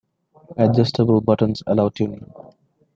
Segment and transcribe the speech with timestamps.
[0.57, 2.33] Adjustable buttons allow tuning.